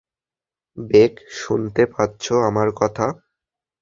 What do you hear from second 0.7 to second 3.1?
Bake, শুনতে পাচ্ছো আমার কথা?